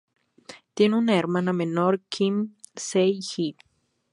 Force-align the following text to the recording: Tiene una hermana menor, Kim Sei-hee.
Tiene 0.73 0.97
una 0.97 1.15
hermana 1.15 1.53
menor, 1.53 2.01
Kim 2.09 2.55
Sei-hee. 2.75 3.55